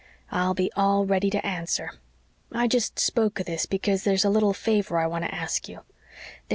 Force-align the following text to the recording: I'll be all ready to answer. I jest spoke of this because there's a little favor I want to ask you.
I'll 0.31 0.55
be 0.55 0.71
all 0.75 1.05
ready 1.05 1.29
to 1.29 1.45
answer. 1.45 1.91
I 2.51 2.67
jest 2.67 2.97
spoke 2.97 3.39
of 3.39 3.45
this 3.45 3.67
because 3.67 4.03
there's 4.03 4.25
a 4.25 4.31
little 4.31 4.51
favor 4.51 4.97
I 4.97 5.05
want 5.05 5.25
to 5.25 5.35
ask 5.35 5.69
you. 5.69 5.81